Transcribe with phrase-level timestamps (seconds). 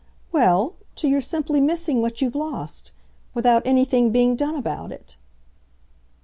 [0.31, 2.91] "Well, to your simply missing what you've lost
[3.35, 5.15] without anything being done about it."